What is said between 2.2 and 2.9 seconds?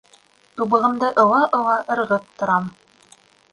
торам.